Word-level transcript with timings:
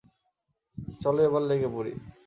চল 1.01 1.15
এবার 1.27 1.43
লেগে 1.49 1.69
পড়ি। 1.75 1.93